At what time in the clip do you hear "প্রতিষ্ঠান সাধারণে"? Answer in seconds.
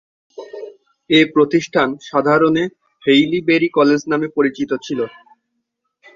1.33-2.63